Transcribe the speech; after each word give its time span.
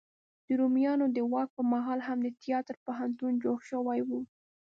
د 0.45 0.47
رومیانو 0.59 1.05
د 1.15 1.17
واک 1.31 1.49
په 1.57 1.63
مهال 1.73 1.99
هم 2.07 2.17
د 2.23 2.27
تیاتر 2.43 2.75
پوهنتون 2.85 3.33
جوړ 3.43 3.57
شوی 3.69 3.99
و. 4.03 4.09